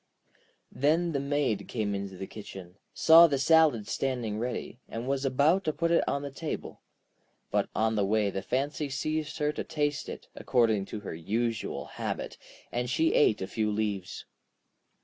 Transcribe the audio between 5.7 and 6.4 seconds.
put it on the